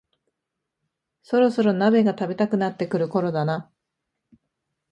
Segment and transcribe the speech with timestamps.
[1.21, 3.69] そろそろ鍋が食べたくなってくるころだな